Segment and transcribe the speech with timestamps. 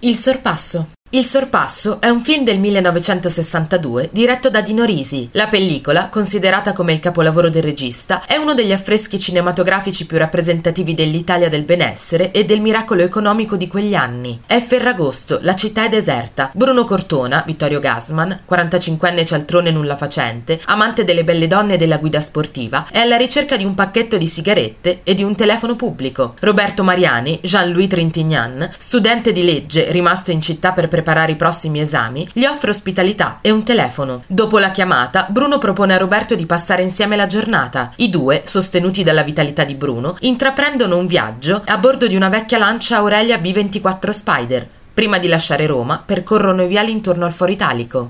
[0.00, 0.95] Il sorpasso.
[1.10, 5.28] Il sorpasso è un film del 1962 diretto da Dino Risi.
[5.32, 10.94] La pellicola, considerata come il capolavoro del regista, è uno degli affreschi cinematografici più rappresentativi
[10.94, 14.40] dell'Italia del benessere e del miracolo economico di quegli anni.
[14.46, 16.50] È Ferragosto, la città è deserta.
[16.52, 22.20] Bruno Cortona, Vittorio Gassman, 45enne cialtrone nulla facente, amante delle belle donne e della guida
[22.20, 26.34] sportiva, è alla ricerca di un pacchetto di sigarette e di un telefono pubblico.
[26.40, 32.26] Roberto Mariani, Jean-Louis Trintignan, studente di legge rimasto in città per preparare i prossimi esami,
[32.32, 34.24] gli offre ospitalità e un telefono.
[34.26, 37.92] Dopo la chiamata, Bruno propone a Roberto di passare insieme la giornata.
[37.96, 42.58] I due, sostenuti dalla vitalità di Bruno, intraprendono un viaggio a bordo di una vecchia
[42.58, 44.68] lancia Aurelia B24 Spider.
[44.92, 48.04] Prima di lasciare Roma, percorrono i viali intorno al Foro Italico.